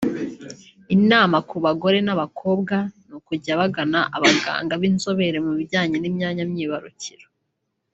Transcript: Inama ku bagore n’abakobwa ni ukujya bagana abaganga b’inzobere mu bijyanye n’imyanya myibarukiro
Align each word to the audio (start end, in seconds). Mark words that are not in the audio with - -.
Inama 0.95 1.37
ku 1.49 1.55
bagore 1.65 1.97
n’abakobwa 2.03 2.75
ni 3.07 3.13
ukujya 3.17 3.53
bagana 3.59 3.99
abaganga 4.15 4.73
b’inzobere 4.81 5.37
mu 5.45 5.51
bijyanye 5.59 5.97
n’imyanya 5.99 6.43
myibarukiro 6.51 7.25